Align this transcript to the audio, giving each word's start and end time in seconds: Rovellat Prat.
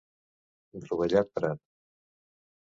Rovellat 0.87 1.29
Prat. 1.35 1.61